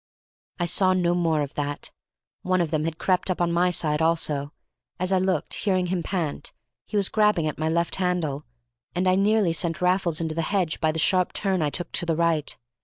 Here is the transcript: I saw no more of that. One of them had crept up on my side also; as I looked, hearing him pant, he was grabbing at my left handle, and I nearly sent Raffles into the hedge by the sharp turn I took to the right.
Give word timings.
I 0.57 0.65
saw 0.65 0.93
no 0.93 1.13
more 1.13 1.41
of 1.43 1.53
that. 1.53 1.91
One 2.41 2.59
of 2.59 2.71
them 2.71 2.85
had 2.85 2.97
crept 2.97 3.29
up 3.29 3.39
on 3.39 3.51
my 3.51 3.69
side 3.69 4.01
also; 4.01 4.51
as 4.99 5.11
I 5.11 5.19
looked, 5.19 5.53
hearing 5.53 5.85
him 5.93 6.01
pant, 6.01 6.53
he 6.87 6.97
was 6.97 7.07
grabbing 7.07 7.45
at 7.45 7.59
my 7.59 7.69
left 7.69 7.97
handle, 7.97 8.43
and 8.95 9.07
I 9.07 9.13
nearly 9.13 9.53
sent 9.53 9.79
Raffles 9.79 10.19
into 10.19 10.33
the 10.33 10.41
hedge 10.41 10.79
by 10.81 10.91
the 10.91 10.97
sharp 10.97 11.33
turn 11.33 11.61
I 11.61 11.69
took 11.69 11.91
to 11.91 12.07
the 12.07 12.15
right. 12.15 12.57